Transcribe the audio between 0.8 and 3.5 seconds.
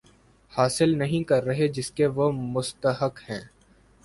نہیں کر رہے جس کے وہ مستحق ہیں